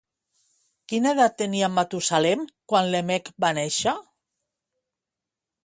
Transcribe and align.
Quina 0.93 1.11
edat 1.15 1.35
tenia 1.41 1.69
Matusalem 1.73 2.47
quan 2.73 2.89
Lèmec 2.95 3.29
va 3.45 3.53
néixer? 3.61 3.97